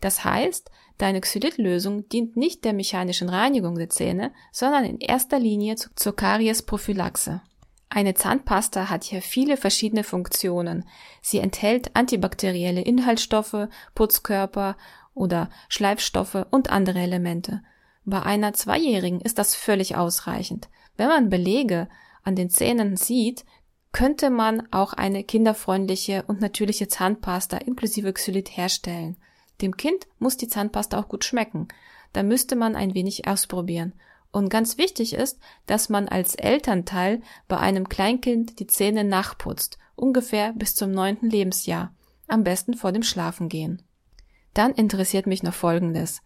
Das 0.00 0.24
heißt, 0.24 0.70
deine 0.98 1.20
Xylit-Lösung 1.20 2.08
dient 2.08 2.36
nicht 2.36 2.64
der 2.64 2.72
mechanischen 2.72 3.28
Reinigung 3.28 3.76
der 3.76 3.90
Zähne, 3.90 4.32
sondern 4.52 4.84
in 4.84 4.98
erster 4.98 5.38
Linie 5.38 5.76
zur 5.76 6.14
Kariesprophylaxe. 6.14 7.40
Eine 7.90 8.14
Zahnpasta 8.14 8.90
hat 8.90 9.04
hier 9.04 9.22
viele 9.22 9.56
verschiedene 9.56 10.04
Funktionen. 10.04 10.84
Sie 11.22 11.38
enthält 11.38 11.96
antibakterielle 11.96 12.82
Inhaltsstoffe, 12.82 13.68
Putzkörper 13.94 14.76
oder 15.14 15.48
Schleifstoffe 15.68 16.46
und 16.50 16.70
andere 16.70 16.98
Elemente. 16.98 17.62
Bei 18.04 18.22
einer 18.22 18.52
Zweijährigen 18.52 19.20
ist 19.20 19.38
das 19.38 19.54
völlig 19.54 19.96
ausreichend. 19.96 20.68
Wenn 20.96 21.08
man 21.08 21.30
Belege 21.30 21.88
an 22.22 22.36
den 22.36 22.50
Zähnen 22.50 22.96
sieht, 22.96 23.44
könnte 23.92 24.28
man 24.30 24.70
auch 24.70 24.92
eine 24.92 25.24
kinderfreundliche 25.24 26.24
und 26.26 26.40
natürliche 26.40 26.88
Zahnpasta 26.88 27.56
inklusive 27.56 28.12
Xylit 28.12 28.56
herstellen. 28.56 29.16
Dem 29.60 29.76
Kind 29.76 30.06
muss 30.18 30.36
die 30.36 30.48
Zahnpasta 30.48 30.98
auch 30.98 31.08
gut 31.08 31.24
schmecken. 31.24 31.68
Da 32.12 32.22
müsste 32.22 32.56
man 32.56 32.76
ein 32.76 32.94
wenig 32.94 33.26
ausprobieren. 33.26 33.92
Und 34.30 34.50
ganz 34.50 34.78
wichtig 34.78 35.14
ist, 35.14 35.38
dass 35.66 35.88
man 35.88 36.08
als 36.08 36.34
Elternteil 36.34 37.22
bei 37.48 37.58
einem 37.58 37.88
Kleinkind 37.88 38.60
die 38.60 38.66
Zähne 38.66 39.04
nachputzt, 39.04 39.78
ungefähr 39.96 40.52
bis 40.52 40.74
zum 40.74 40.92
neunten 40.92 41.30
Lebensjahr, 41.30 41.92
am 42.26 42.44
besten 42.44 42.74
vor 42.74 42.92
dem 42.92 43.02
Schlafengehen. 43.02 43.82
Dann 44.54 44.72
interessiert 44.72 45.26
mich 45.26 45.42
noch 45.42 45.54
Folgendes. 45.54 46.20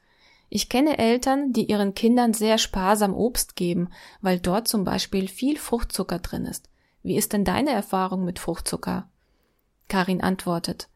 Ich 0.49 0.69
kenne 0.69 0.99
Eltern, 0.99 1.53
die 1.53 1.71
ihren 1.71 1.95
Kindern 1.95 2.35
sehr 2.35 2.59
sparsam 2.59 3.15
Obst 3.15 3.57
geben, 3.57 3.89
weil 4.21 4.39
dort 4.39 4.69
zum 4.69 4.85
Beispiel 4.85 5.29
viel 5.29 5.57
Fruchtzucker 5.57 6.19
drin 6.19 6.45
ist. 6.45 6.69
Wie 7.03 7.17
ist 7.17 7.33
denn 7.33 7.45
deine 7.45 7.71
Erfahrung 7.71 8.25
mit 8.25 8.39
Fruchtzucker? 8.39 9.09
Karin 9.89 10.23
antwortet. 10.23 10.89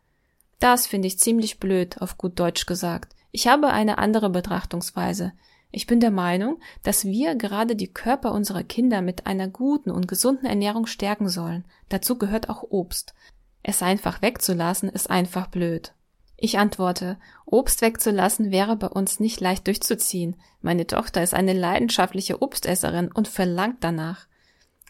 Das 0.59 0.87
finde 0.87 1.09
ich 1.09 1.19
ziemlich 1.19 1.61
blöd, 1.61 2.01
auf 2.01 2.17
gut 2.17 2.39
Deutsch 2.39 2.67
gesagt. 2.67 3.15
Ich 3.31 3.47
habe 3.47 3.69
eine 3.69 3.99
andere 3.99 4.31
Betrachtungsweise. 4.31 5.33
Ich 5.71 5.87
bin 5.87 6.01
der 6.01 6.11
Meinung, 6.11 6.59
dass 6.83 7.05
wir 7.05 7.35
gerade 7.35 7.77
die 7.77 7.93
Körper 7.93 8.33
unserer 8.33 8.63
Kinder 8.63 9.03
mit 9.03 9.27
einer 9.27 9.49
guten 9.49 9.91
und 9.91 10.09
gesunden 10.09 10.47
Ernährung 10.47 10.87
stärken 10.87 11.29
sollen. 11.29 11.67
Dazu 11.91 12.17
gehört 12.17 12.49
auch 12.49 12.63
Obst. 12.71 13.15
Es 13.63 13.83
einfach 13.83 14.23
wegzulassen, 14.23 14.89
ist 14.89 15.11
einfach 15.11 15.49
blöd. 15.49 15.93
Ich 16.39 16.59
antworte, 16.59 17.19
Obst 17.45 17.83
wegzulassen 17.83 18.51
wäre 18.51 18.77
bei 18.77 18.89
uns 18.89 19.21
nicht 19.21 19.41
leicht 19.41 19.67
durchzuziehen. 19.67 20.37
Meine 20.61 20.87
Tochter 20.87 21.23
ist 21.23 21.35
eine 21.35 21.53
leidenschaftliche 21.53 22.41
Obstesserin 22.43 23.11
und 23.13 23.29
verlangt 23.29 23.79
danach. 23.81 24.27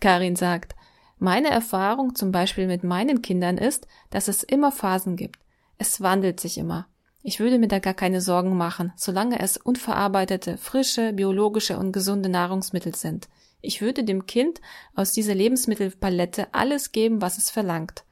Karin 0.01 0.37
sagt, 0.37 0.77
meine 1.19 1.49
Erfahrung 1.49 2.15
zum 2.15 2.33
Beispiel 2.33 2.67
mit 2.67 2.85
meinen 2.85 3.23
Kindern 3.23 3.59
ist, 3.59 3.87
dass 4.11 4.29
es 4.29 4.43
immer 4.43 4.71
Phasen 4.71 5.17
gibt. 5.17 5.46
Es 5.79 6.01
wandelt 6.01 6.41
sich 6.41 6.59
immer. 6.59 6.87
Ich 7.23 7.41
würde 7.41 7.59
mir 7.59 7.69
da 7.69 7.81
gar 7.81 7.95
keine 7.95 8.21
Sorgen 8.21 8.57
machen, 8.57 8.93
solange 8.97 9.41
es 9.41 9.57
unverarbeitete, 9.57 10.59
frische, 10.59 11.13
biologische 11.13 11.77
und 11.77 11.93
gesunde 11.93 12.29
Nahrungsmittel 12.29 12.95
sind. 12.95 13.29
Ich 13.61 13.81
würde 13.81 14.05
dem 14.05 14.27
Kind 14.27 14.61
aus 14.95 15.13
dieser 15.13 15.35
Lebensmittelpalette 15.35 16.55
alles 16.55 16.93
geben, 16.93 17.21
was 17.21 17.37
es 17.37 17.51
verlangt. 17.51 18.05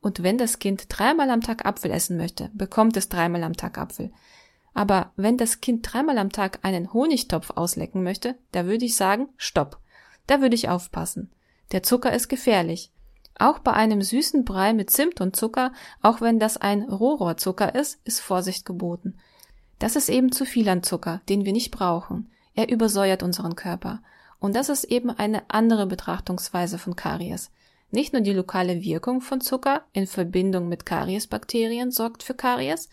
Und 0.00 0.22
wenn 0.22 0.38
das 0.38 0.58
Kind 0.58 0.86
dreimal 0.88 1.28
am 1.30 1.42
Tag 1.42 1.66
Apfel 1.66 1.90
essen 1.90 2.16
möchte, 2.16 2.50
bekommt 2.54 2.96
es 2.96 3.08
dreimal 3.08 3.42
am 3.42 3.56
Tag 3.56 3.76
Apfel. 3.76 4.10
Aber 4.72 5.12
wenn 5.16 5.36
das 5.36 5.60
Kind 5.60 5.86
dreimal 5.90 6.16
am 6.16 6.32
Tag 6.32 6.60
einen 6.62 6.92
Honigtopf 6.92 7.50
auslecken 7.50 8.02
möchte, 8.02 8.36
da 8.52 8.66
würde 8.66 8.84
ich 8.84 8.96
sagen, 8.96 9.28
stopp. 9.36 9.80
Da 10.26 10.40
würde 10.40 10.54
ich 10.54 10.68
aufpassen. 10.68 11.30
Der 11.72 11.82
Zucker 11.82 12.12
ist 12.12 12.28
gefährlich. 12.28 12.92
Auch 13.38 13.58
bei 13.58 13.72
einem 13.72 14.02
süßen 14.02 14.44
Brei 14.44 14.72
mit 14.72 14.90
Zimt 14.90 15.20
und 15.20 15.36
Zucker, 15.36 15.72
auch 16.02 16.20
wenn 16.20 16.38
das 16.38 16.56
ein 16.56 16.82
Rohrohrzucker 16.82 17.74
ist, 17.74 18.00
ist 18.04 18.20
Vorsicht 18.20 18.64
geboten. 18.64 19.18
Das 19.78 19.94
ist 19.94 20.08
eben 20.08 20.32
zu 20.32 20.46
viel 20.46 20.68
an 20.68 20.82
Zucker, 20.82 21.20
den 21.28 21.44
wir 21.44 21.52
nicht 21.52 21.70
brauchen. 21.70 22.30
Er 22.54 22.70
übersäuert 22.70 23.22
unseren 23.22 23.56
Körper. 23.56 24.00
Und 24.40 24.56
das 24.56 24.68
ist 24.68 24.84
eben 24.84 25.10
eine 25.10 25.42
andere 25.48 25.86
Betrachtungsweise 25.86 26.78
von 26.78 26.96
Karies. 26.96 27.50
Nicht 27.90 28.12
nur 28.12 28.22
die 28.22 28.32
lokale 28.32 28.82
Wirkung 28.82 29.20
von 29.20 29.40
Zucker 29.40 29.82
in 29.92 30.06
Verbindung 30.06 30.68
mit 30.68 30.86
Kariesbakterien 30.86 31.90
sorgt 31.90 32.22
für 32.22 32.34
Karies, 32.34 32.88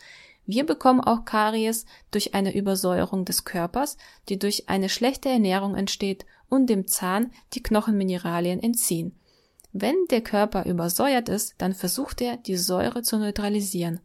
wir 0.46 0.66
bekommen 0.66 1.00
auch 1.00 1.24
Karies 1.24 1.86
durch 2.12 2.34
eine 2.34 2.54
Übersäuerung 2.54 3.24
des 3.24 3.46
Körpers, 3.46 3.98
die 4.28 4.38
durch 4.38 4.68
eine 4.68 4.90
schlechte 4.90 5.30
Ernährung 5.30 5.76
entsteht 5.76 6.26
und 6.50 6.70
dem 6.70 6.88
Zahn 6.88 7.32
die 7.54 7.64
Knochenmineralien 7.64 8.62
entziehen. 8.62 9.16
Wenn 9.74 9.96
der 10.12 10.22
Körper 10.22 10.66
übersäuert 10.66 11.30
ist, 11.30 11.56
dann 11.58 11.74
versucht 11.74 12.22
er, 12.22 12.38
die 12.38 12.58
Säure 12.58 13.02
zu 13.02 13.18
neutralisieren. 13.18 14.00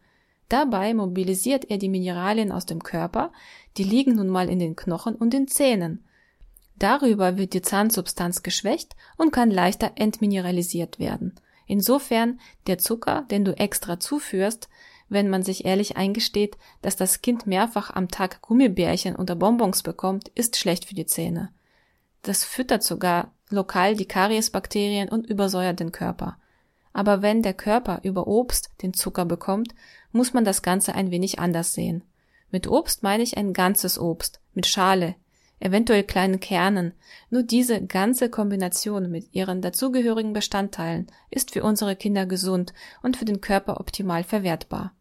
Dabei 0.48 0.94
mobilisiert 0.94 1.70
er 1.70 1.76
die 1.76 1.90
Mineralien 1.90 2.52
aus 2.52 2.64
dem 2.64 2.82
Körper, 2.82 3.32
die 3.76 3.84
liegen 3.84 4.16
nun 4.16 4.28
mal 4.28 4.48
in 4.48 4.58
den 4.58 4.76
Knochen 4.76 5.14
und 5.14 5.34
den 5.34 5.46
Zähnen. 5.46 6.04
Darüber 6.78 7.37
wird 7.37 7.52
die 7.52 7.60
Zahnsubstanz 7.60 8.42
geschwächt 8.42 8.96
und 9.18 9.30
kann 9.30 9.50
leichter 9.50 9.92
entmineralisiert 9.96 10.98
werden. 10.98 11.34
Insofern 11.66 12.40
der 12.66 12.78
Zucker, 12.78 13.26
den 13.30 13.44
du 13.44 13.52
extra 13.52 14.00
zuführst, 14.00 14.70
wenn 15.10 15.28
man 15.28 15.42
sich 15.42 15.66
ehrlich 15.66 15.98
eingesteht, 15.98 16.56
dass 16.80 16.96
das 16.96 17.20
Kind 17.20 17.46
mehrfach 17.46 17.90
am 17.94 18.08
Tag 18.08 18.40
Gummibärchen 18.40 19.16
oder 19.16 19.37
Bonbons 19.37 19.82
bekommt, 19.82 20.28
ist 20.28 20.56
schlecht 20.56 20.87
für 20.87 20.94
die 20.94 21.06
Zähne. 21.06 21.50
Das 22.22 22.44
füttert 22.44 22.82
sogar 22.82 23.32
lokal 23.50 23.96
die 23.96 24.06
Kariesbakterien 24.06 25.08
und 25.08 25.26
übersäuert 25.26 25.80
den 25.80 25.92
Körper. 25.92 26.38
Aber 26.92 27.22
wenn 27.22 27.42
der 27.42 27.54
Körper 27.54 28.00
über 28.02 28.26
Obst 28.26 28.70
den 28.82 28.94
Zucker 28.94 29.24
bekommt, 29.24 29.74
muss 30.12 30.32
man 30.32 30.44
das 30.44 30.62
Ganze 30.62 30.94
ein 30.94 31.10
wenig 31.10 31.38
anders 31.38 31.74
sehen. 31.74 32.02
Mit 32.50 32.66
Obst 32.66 33.02
meine 33.02 33.22
ich 33.22 33.36
ein 33.36 33.52
ganzes 33.52 33.98
Obst, 33.98 34.40
mit 34.54 34.66
Schale, 34.66 35.14
eventuell 35.60 36.02
kleinen 36.04 36.40
Kernen. 36.40 36.94
Nur 37.30 37.42
diese 37.42 37.84
ganze 37.84 38.30
Kombination 38.30 39.10
mit 39.10 39.34
ihren 39.34 39.60
dazugehörigen 39.60 40.32
Bestandteilen 40.32 41.08
ist 41.30 41.50
für 41.50 41.62
unsere 41.62 41.96
Kinder 41.96 42.26
gesund 42.26 42.72
und 43.02 43.16
für 43.16 43.24
den 43.24 43.40
Körper 43.40 43.80
optimal 43.80 44.24
verwertbar. 44.24 44.92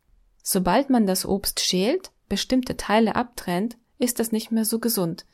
Sobald 0.43 0.89
man 0.89 1.05
das 1.05 1.25
Obst 1.25 1.59
schält, 1.59 2.11
bestimmte 2.29 2.77
Teile 2.77 3.15
abtrennt, 3.15 3.77
ist 3.99 4.19
das 4.19 4.31
nicht 4.31 4.51
mehr 4.51 4.65
so 4.65 4.79
gesund. 4.79 5.25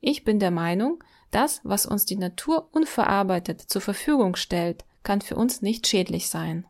Ich 0.00 0.24
bin 0.24 0.38
der 0.38 0.50
Meinung, 0.50 1.02
das, 1.32 1.60
was 1.64 1.86
uns 1.86 2.06
die 2.06 2.16
Natur 2.16 2.68
unverarbeitet 2.72 3.60
zur 3.60 3.82
Verfügung 3.82 4.36
stellt, 4.36 4.84
kann 5.02 5.20
für 5.20 5.34
uns 5.34 5.62
nicht 5.62 5.86
schädlich 5.86 6.28
sein. 6.28 6.64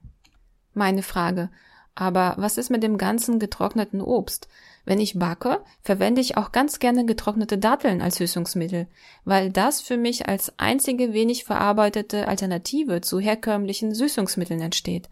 Meine 0.73 1.03
Frage, 1.03 1.51
aber 1.95 2.35
was 2.39 2.57
ist 2.57 2.71
mit 2.71 2.83
dem 2.83 2.97
ganzen 2.97 3.39
getrockneten 3.39 4.01
Obst? 4.01 4.49
Wenn 4.85 4.99
ich 4.99 5.19
backe, 5.19 5.63
verwende 5.83 6.21
ich 6.21 6.37
auch 6.37 6.51
ganz 6.51 6.79
gerne 6.79 7.05
getrocknete 7.05 7.59
Datteln 7.59 8.01
als 8.01 8.17
Süßungsmittel, 8.17 8.89
weil 9.25 9.51
das 9.51 9.81
für 9.81 9.97
mich 9.97 10.27
als 10.27 10.59
einzige 10.59 11.13
wenig 11.13 11.45
verarbeitete 11.45 12.27
Alternative 12.27 13.01
zu 13.01 13.21
herkömmlichen 13.21 13.95
Süßungsmitteln 13.95 14.61
entsteht. 14.61 15.09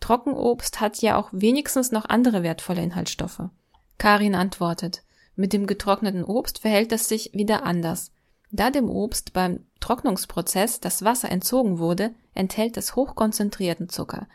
Trockenobst 0.00 0.80
hat 0.80 1.00
ja 1.00 1.16
auch 1.16 1.28
wenigstens 1.32 1.92
noch 1.92 2.06
andere 2.06 2.42
wertvolle 2.42 2.82
Inhaltsstoffe. 2.82 3.42
Karin 3.98 4.34
antwortet, 4.34 5.02
mit 5.36 5.52
dem 5.52 5.66
getrockneten 5.66 6.24
Obst 6.24 6.58
verhält 6.58 6.92
es 6.92 7.08
sich 7.08 7.30
wieder 7.32 7.62
anders. 7.62 8.10
Da 8.52 8.70
dem 8.70 8.90
Obst 8.90 9.32
beim 9.32 9.60
Trocknungsprozess 9.78 10.80
das 10.80 11.04
Wasser 11.04 11.30
entzogen 11.30 11.78
wurde, 11.78 12.12
enthält 12.34 12.76
es 12.76 12.96
hochkonzentrierten 12.96 13.88
Zucker. 13.88 14.26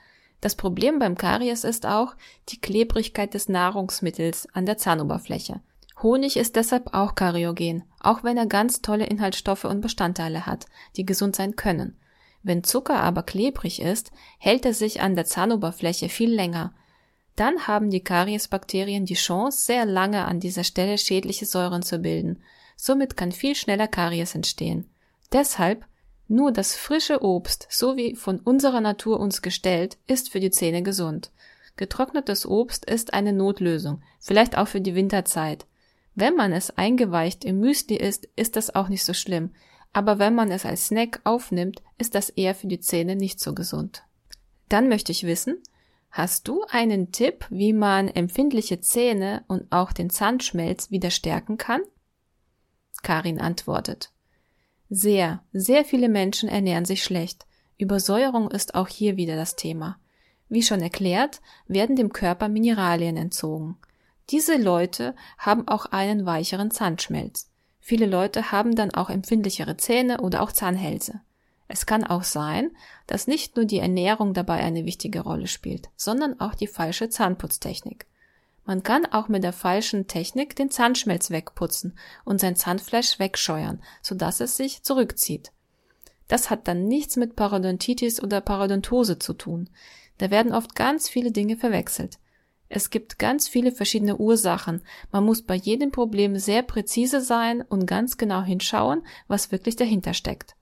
Das 0.41 0.55
Problem 0.55 0.99
beim 0.99 1.17
Karies 1.17 1.63
ist 1.63 1.85
auch 1.85 2.15
die 2.49 2.59
Klebrigkeit 2.59 3.33
des 3.33 3.49
Nahrungsmittels 3.49 4.47
an 4.53 4.65
der 4.65 4.77
Zahnoberfläche. 4.77 5.61
Honig 6.01 6.37
ist 6.37 6.55
deshalb 6.55 6.93
auch 6.93 7.15
kariogen, 7.15 7.83
auch 7.99 8.23
wenn 8.23 8.37
er 8.37 8.45
ganz 8.45 8.81
tolle 8.81 9.05
Inhaltsstoffe 9.05 9.65
und 9.65 9.81
Bestandteile 9.81 10.45
hat, 10.45 10.65
die 10.97 11.05
gesund 11.05 11.35
sein 11.35 11.55
können. 11.55 11.97
Wenn 12.43 12.63
Zucker 12.63 12.99
aber 12.99 13.23
klebrig 13.23 13.81
ist, 13.81 14.11
hält 14.37 14.65
er 14.65 14.73
sich 14.73 15.01
an 15.01 15.15
der 15.15 15.25
Zahnoberfläche 15.25 16.09
viel 16.09 16.31
länger. 16.31 16.73
Dann 17.35 17.67
haben 17.67 17.89
die 17.89 18.03
Kariesbakterien 18.03 19.05
die 19.05 19.15
Chance, 19.15 19.65
sehr 19.65 19.85
lange 19.85 20.25
an 20.25 20.39
dieser 20.39 20.63
Stelle 20.63 20.97
schädliche 20.97 21.45
Säuren 21.45 21.81
zu 21.81 21.99
bilden 21.99 22.41
Somit 22.75 23.17
kann 23.17 23.31
viel 23.31 23.55
schneller 23.55 23.87
Karies 23.87 24.35
entstehen. 24.35 24.89
Deshalb 25.31 25.85
nur 26.27 26.51
das 26.51 26.75
frische 26.75 27.23
Obst, 27.23 27.67
so 27.69 27.97
wie 27.97 28.15
von 28.15 28.39
unserer 28.39 28.81
Natur 28.81 29.19
uns 29.19 29.41
gestellt, 29.41 29.97
ist 30.07 30.31
für 30.31 30.39
die 30.39 30.49
Zähne 30.49 30.81
gesund. 30.81 31.31
Getrocknetes 31.77 32.45
Obst 32.45 32.85
ist 32.85 33.13
eine 33.13 33.33
Notlösung, 33.33 34.01
vielleicht 34.19 34.57
auch 34.57 34.67
für 34.67 34.81
die 34.81 34.95
Winterzeit. 34.95 35.65
Wenn 36.15 36.35
man 36.35 36.53
es 36.53 36.71
eingeweicht 36.71 37.43
im 37.43 37.59
Müsli 37.59 37.97
isst, 37.97 38.27
ist 38.35 38.55
das 38.55 38.73
auch 38.73 38.87
nicht 38.87 39.03
so 39.03 39.13
schlimm, 39.13 39.51
aber 39.91 40.17
wenn 40.17 40.33
man 40.33 40.51
es 40.51 40.65
als 40.65 40.87
Snack 40.87 41.21
aufnimmt, 41.25 41.81
ist 41.97 42.15
das 42.15 42.29
eher 42.29 42.55
für 42.55 42.67
die 42.67 42.79
Zähne 42.79 43.15
nicht 43.15 43.39
so 43.39 43.53
gesund. 43.53 44.03
Dann 44.69 44.89
möchte 44.89 45.11
ich 45.11 45.23
wissen, 45.25 45.61
hast 46.11 46.47
du 46.47 46.63
einen 46.69 47.11
Tipp, 47.11 47.45
wie 47.49 47.73
man 47.73 48.07
empfindliche 48.07 48.79
Zähne 48.79 49.43
und 49.47 49.71
auch 49.71 49.91
den 49.91 50.09
Zahnschmelz 50.09 50.89
wieder 50.91 51.11
stärken 51.11 51.57
kann? 51.57 51.81
Karin 53.05 53.39
antwortet. 53.39 54.11
Sehr, 54.89 55.43
sehr 55.53 55.85
viele 55.85 56.09
Menschen 56.09 56.49
ernähren 56.49 56.85
sich 56.85 57.03
schlecht. 57.03 57.45
Übersäuerung 57.77 58.49
ist 58.49 58.75
auch 58.75 58.87
hier 58.87 59.15
wieder 59.15 59.35
das 59.35 59.55
Thema. 59.55 59.97
Wie 60.49 60.63
schon 60.63 60.81
erklärt, 60.81 61.41
werden 61.67 61.95
dem 61.95 62.11
Körper 62.11 62.49
Mineralien 62.49 63.15
entzogen. 63.15 63.77
Diese 64.31 64.57
Leute 64.57 65.15
haben 65.37 65.67
auch 65.67 65.85
einen 65.85 66.25
weicheren 66.25 66.71
Zahnschmelz. 66.71 67.51
Viele 67.79 68.07
Leute 68.07 68.51
haben 68.51 68.75
dann 68.75 68.91
auch 68.91 69.11
empfindlichere 69.11 69.77
Zähne 69.77 70.21
oder 70.21 70.41
auch 70.41 70.51
Zahnhälse. 70.51 71.21
Es 71.67 71.85
kann 71.85 72.03
auch 72.03 72.23
sein, 72.23 72.71
dass 73.05 73.27
nicht 73.27 73.55
nur 73.55 73.65
die 73.65 73.79
Ernährung 73.79 74.33
dabei 74.33 74.57
eine 74.57 74.85
wichtige 74.85 75.21
Rolle 75.21 75.47
spielt, 75.47 75.89
sondern 75.95 76.39
auch 76.39 76.55
die 76.55 76.67
falsche 76.67 77.09
Zahnputztechnik. 77.09 78.07
Man 78.65 78.81
kann 78.81 79.05
auch 79.05 79.27
mit 79.27 79.43
der 79.43 79.53
falschen 79.53 80.07
Technik 80.07 80.55
den 80.55 80.71
Zahnschmelz 80.71 81.29
wegputzen 81.29 81.97
und 82.23 82.39
sein 82.39 82.55
Zahnfleisch 82.55 83.19
wegscheuern, 83.19 83.81
sodass 84.01 84.39
es 84.39 84.57
sich 84.57 84.81
zurückzieht. 84.81 85.51
Das 86.27 86.49
hat 86.49 86.67
dann 86.67 86.87
nichts 86.87 87.15
mit 87.15 87.35
Parodontitis 87.35 88.21
oder 88.21 88.41
Parodontose 88.41 89.19
zu 89.19 89.33
tun. 89.33 89.69
Da 90.17 90.31
werden 90.31 90.53
oft 90.53 90.75
ganz 90.75 91.07
viele 91.07 91.31
Dinge 91.31 91.57
verwechselt. 91.57 92.17
Es 92.67 92.89
gibt 92.89 93.19
ganz 93.19 93.47
viele 93.47 93.71
verschiedene 93.71 94.17
Ursachen. 94.17 94.81
Man 95.11 95.23
muss 95.23 95.43
bei 95.43 95.55
jedem 95.55 95.91
Problem 95.91 96.37
sehr 96.37 96.63
präzise 96.63 97.21
sein 97.21 97.61
und 97.61 97.85
ganz 97.85 98.17
genau 98.17 98.41
hinschauen, 98.41 99.05
was 99.27 99.51
wirklich 99.51 99.75
dahinter 99.75 100.15
steckt. 100.15 100.55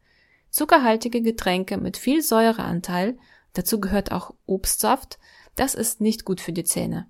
Zuckerhaltige 0.50 1.22
Getränke 1.22 1.77
mit 1.77 1.95
viel 1.95 2.22
Säureanteil, 2.22 3.17
dazu 3.53 3.79
gehört 3.79 4.12
auch 4.12 4.33
Obstsaft, 4.45 5.17
das 5.55 5.75
ist 5.75 6.01
nicht 6.01 6.25
gut 6.25 6.41
für 6.41 6.51
die 6.51 6.65
Zähne. 6.65 7.07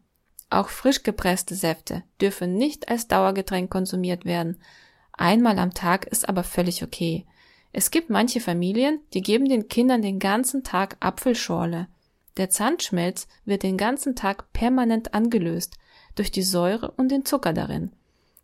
Auch 0.54 0.70
frisch 0.70 1.02
gepresste 1.02 1.56
Säfte 1.56 2.04
dürfen 2.22 2.54
nicht 2.54 2.88
als 2.88 3.08
Dauergetränk 3.08 3.72
konsumiert 3.72 4.24
werden. 4.24 4.62
Einmal 5.12 5.58
am 5.58 5.74
Tag 5.74 6.06
ist 6.06 6.30
aber 6.30 6.44
völlig 6.44 6.84
okay. 6.84 7.26
Es 7.72 7.90
gibt 7.90 8.12
manche 8.12 8.40
Familien, 8.40 9.00
die 9.16 9.24
geben 9.24 9.50
den 9.50 9.68
Kindern 9.68 10.04
den 10.04 10.20
ganzen 10.20 10.64
Tag 10.64 10.98
Apfelschorle. 11.00 11.88
Der 12.38 12.52
Zahnschmelz 12.52 13.28
wird 13.46 13.64
den 13.64 13.78
ganzen 13.78 14.16
Tag 14.16 14.54
permanent 14.54 15.16
angelöst 15.16 15.78
durch 16.14 16.30
die 16.30 16.44
Säure 16.44 16.92
und 16.92 17.10
den 17.10 17.26
Zucker 17.26 17.54
darin. 17.54 17.92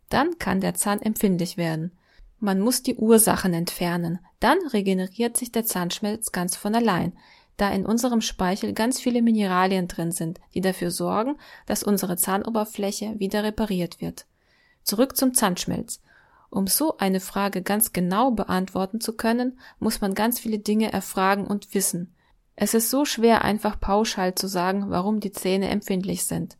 Dann 0.10 0.40
kann 0.40 0.62
der 0.62 0.74
Zahn 0.74 1.04
empfindlich 1.04 1.58
werden. 1.58 1.92
Man 2.40 2.60
muss 2.60 2.82
die 2.82 2.96
Ursachen 2.96 3.54
entfernen. 3.54 4.18
Dann 4.40 4.58
regeneriert 4.74 5.38
sich 5.38 5.52
der 5.52 5.66
Zahnschmelz 5.66 6.32
ganz 6.32 6.56
von 6.56 6.74
allein, 6.74 7.14
da 7.62 7.70
in 7.70 7.86
unserem 7.86 8.22
Speichel 8.22 8.74
ganz 8.74 9.00
viele 9.00 9.22
Mineralien 9.22 9.88
drin 9.88 10.12
sind, 10.12 10.40
die 10.54 10.62
dafür 10.62 10.92
sorgen, 10.92 11.38
dass 11.66 11.84
unsere 11.84 12.18
Zahnoberfläche 12.18 13.20
wieder 13.20 13.44
repariert 13.44 14.02
wird. 14.02 14.26
Zurück 14.84 15.18
zum 15.18 15.34
Zahnschmelz. 15.34 16.02
Um 16.50 16.66
so 16.68 16.98
eine 16.98 17.20
Frage 17.20 17.62
ganz 17.62 17.94
genau 17.94 18.32
beantworten 18.32 19.02
zu 19.02 19.14
können, 19.14 19.60
muss 19.78 20.02
man 20.02 20.16
ganz 20.16 20.40
viele 20.40 20.60
Dinge 20.60 20.92
erfragen 20.92 21.46
und 21.46 21.74
wissen. 21.76 22.16
Es 22.56 22.74
ist 22.74 22.90
so 22.90 23.06
schwer, 23.06 23.44
einfach 23.44 23.80
pauschal 23.80 24.36
zu 24.36 24.48
sagen, 24.48 24.90
warum 24.90 25.20
die 25.20 25.32
Zähne 25.32 25.70
empfindlich 25.70 26.26
sind. 26.26 26.58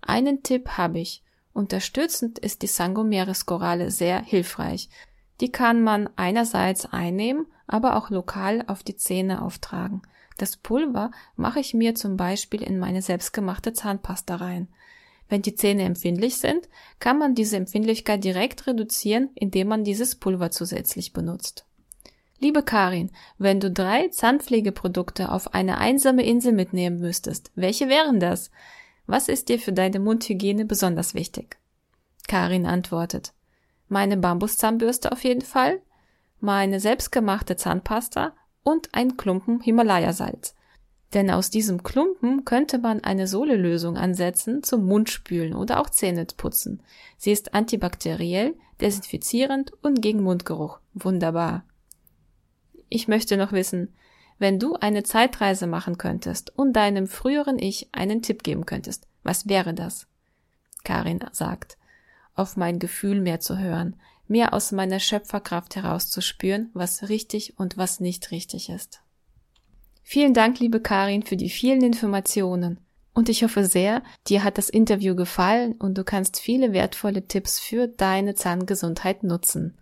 Einen 0.00 0.42
Tipp 0.42 0.70
habe 0.70 1.00
ich. 1.00 1.22
Unterstützend 1.52 2.38
ist 2.38 2.62
die 2.62 2.66
Sangomeres-Koralle 2.66 3.90
sehr 3.90 4.22
hilfreich. 4.22 4.88
Die 5.40 5.50
kann 5.50 5.82
man 5.82 6.08
einerseits 6.16 6.86
einnehmen, 6.86 7.46
aber 7.66 7.96
auch 7.96 8.10
lokal 8.10 8.64
auf 8.66 8.82
die 8.82 8.96
Zähne 8.96 9.42
auftragen. 9.42 10.02
Das 10.36 10.56
Pulver 10.56 11.10
mache 11.36 11.60
ich 11.60 11.74
mir 11.74 11.94
zum 11.94 12.16
Beispiel 12.16 12.62
in 12.62 12.78
meine 12.78 13.02
selbstgemachte 13.02 13.72
Zahnpasta 13.72 14.36
rein. 14.36 14.68
Wenn 15.28 15.42
die 15.42 15.54
Zähne 15.54 15.84
empfindlich 15.84 16.36
sind, 16.36 16.68
kann 16.98 17.18
man 17.18 17.34
diese 17.34 17.56
Empfindlichkeit 17.56 18.24
direkt 18.24 18.66
reduzieren, 18.66 19.30
indem 19.34 19.68
man 19.68 19.84
dieses 19.84 20.16
Pulver 20.16 20.50
zusätzlich 20.50 21.12
benutzt. 21.12 21.64
Liebe 22.40 22.62
Karin, 22.62 23.10
wenn 23.38 23.60
du 23.60 23.70
drei 23.70 24.08
Zahnpflegeprodukte 24.08 25.30
auf 25.30 25.54
eine 25.54 25.78
einsame 25.78 26.24
Insel 26.26 26.52
mitnehmen 26.52 26.98
müsstest, 26.98 27.50
welche 27.54 27.88
wären 27.88 28.20
das? 28.20 28.50
Was 29.06 29.28
ist 29.28 29.48
dir 29.48 29.58
für 29.58 29.72
deine 29.72 30.00
Mundhygiene 30.00 30.64
besonders 30.64 31.14
wichtig? 31.14 31.58
Karin 32.26 32.66
antwortet, 32.66 33.32
meine 33.88 34.16
Bambuszahnbürste 34.16 35.12
auf 35.12 35.24
jeden 35.24 35.42
Fall, 35.42 35.80
meine 36.40 36.80
selbstgemachte 36.80 37.56
Zahnpasta 37.56 38.34
und 38.64 38.88
ein 38.92 39.16
Klumpen 39.16 39.60
Himalaya-Salz. 39.60 40.56
Denn 41.12 41.30
aus 41.30 41.48
diesem 41.48 41.84
Klumpen 41.84 42.44
könnte 42.44 42.78
man 42.78 43.04
eine 43.04 43.28
Sohlelösung 43.28 43.96
ansetzen 43.96 44.64
zum 44.64 44.84
Mundspülen 44.84 45.54
oder 45.54 45.80
auch 45.80 45.88
Zähne 45.88 46.26
putzen. 46.36 46.82
Sie 47.16 47.30
ist 47.30 47.54
antibakteriell, 47.54 48.54
desinfizierend 48.80 49.72
und 49.82 50.02
gegen 50.02 50.22
Mundgeruch. 50.22 50.80
Wunderbar. 50.92 51.64
Ich 52.88 53.06
möchte 53.06 53.36
noch 53.36 53.52
wissen, 53.52 53.94
wenn 54.38 54.58
du 54.58 54.74
eine 54.74 55.04
Zeitreise 55.04 55.68
machen 55.68 55.98
könntest 55.98 56.56
und 56.58 56.72
deinem 56.72 57.06
früheren 57.06 57.58
Ich 57.60 57.88
einen 57.92 58.22
Tipp 58.22 58.42
geben 58.42 58.66
könntest, 58.66 59.06
was 59.22 59.48
wäre 59.48 59.74
das? 59.74 60.08
Karin 60.82 61.20
sagt, 61.30 61.78
auf 62.34 62.56
mein 62.56 62.80
Gefühl 62.80 63.20
mehr 63.20 63.38
zu 63.38 63.58
hören, 63.58 63.96
mehr 64.26 64.54
aus 64.54 64.72
meiner 64.72 65.00
Schöpferkraft 65.00 65.76
herauszuspüren, 65.76 66.70
was 66.74 67.08
richtig 67.08 67.58
und 67.58 67.76
was 67.76 68.00
nicht 68.00 68.30
richtig 68.30 68.68
ist. 68.68 69.00
Vielen 70.02 70.34
Dank, 70.34 70.60
liebe 70.60 70.80
Karin, 70.80 71.22
für 71.22 71.36
die 71.36 71.50
vielen 71.50 71.82
Informationen. 71.82 72.78
Und 73.14 73.28
ich 73.28 73.44
hoffe 73.44 73.64
sehr, 73.64 74.02
dir 74.26 74.42
hat 74.44 74.58
das 74.58 74.68
Interview 74.68 75.14
gefallen 75.14 75.72
und 75.72 75.96
du 75.96 76.04
kannst 76.04 76.40
viele 76.40 76.72
wertvolle 76.72 77.26
Tipps 77.26 77.60
für 77.60 77.86
deine 77.86 78.34
Zahngesundheit 78.34 79.22
nutzen. 79.22 79.78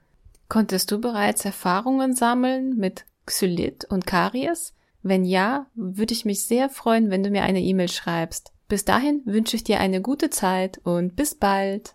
Konntest 0.48 0.90
du 0.90 1.00
bereits 1.00 1.44
Erfahrungen 1.44 2.14
sammeln 2.14 2.76
mit 2.76 3.06
Xylit 3.24 3.86
und 3.86 4.06
Karies? 4.06 4.74
Wenn 5.02 5.24
ja, 5.24 5.66
würde 5.74 6.12
ich 6.12 6.24
mich 6.24 6.44
sehr 6.44 6.68
freuen, 6.68 7.10
wenn 7.10 7.22
du 7.22 7.30
mir 7.30 7.42
eine 7.42 7.60
E-Mail 7.60 7.88
schreibst. 7.88 8.52
Bis 8.68 8.84
dahin 8.84 9.22
wünsche 9.24 9.56
ich 9.56 9.64
dir 9.64 9.80
eine 9.80 10.00
gute 10.00 10.30
Zeit 10.30 10.78
und 10.84 11.16
bis 11.16 11.34
bald. 11.34 11.94